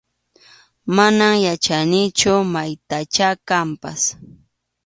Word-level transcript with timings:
Mana 0.95 1.27
yachanichu 1.45 2.33
maytachá 2.53 3.29
kanpas. 3.47 4.01